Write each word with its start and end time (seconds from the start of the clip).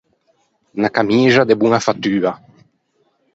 Unna 0.77 0.89
camixa 0.95 1.45
de 1.49 1.55
boña 1.61 1.83
fattua. 1.87 2.33